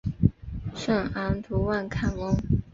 [0.73, 2.35] 圣昂图万坎翁。